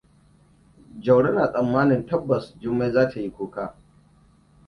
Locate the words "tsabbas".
2.05-2.55